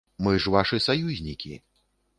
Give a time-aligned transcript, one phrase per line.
[0.27, 1.53] Мы ж вашы саюзнікі.